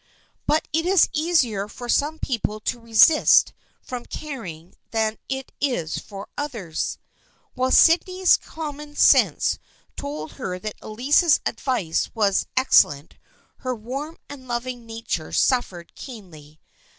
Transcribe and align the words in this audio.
But 0.47 0.67
it 0.73 0.87
is 0.87 1.09
easier 1.13 1.67
for 1.67 1.87
some 1.87 2.17
people 2.17 2.59
to 2.61 2.79
resist 2.79 3.53
from" 3.83 4.03
caring" 4.07 4.73
than 4.89 5.19
it 5.29 5.51
is 5.61 5.99
for 5.99 6.27
others. 6.35 6.97
While 7.53 7.69
Sydney's 7.69 8.35
common 8.35 8.95
sense 8.95 9.59
told 9.95 10.31
her 10.37 10.57
that 10.57 10.77
Elsie's 10.81 11.39
advice 11.45 12.09
was 12.15 12.47
ex 12.57 12.81
cellent, 12.83 13.11
her 13.57 13.75
warm 13.75 14.17
and 14.27 14.47
loving 14.47 14.87
nature 14.87 15.31
suffered 15.31 15.93
keenly. 15.93 16.59